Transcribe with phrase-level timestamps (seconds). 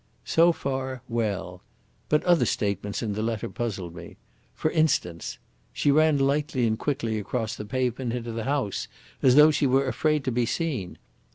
[0.25, 1.61] So far well.
[2.09, 4.17] But other statements in the letter puzzled me.
[4.55, 5.37] For instance,
[5.73, 8.87] 'She ran lightly and quickly across the pavement into the house,
[9.21, 10.97] as though she were afraid to be seen.'